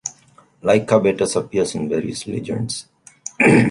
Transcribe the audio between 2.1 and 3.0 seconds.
legends.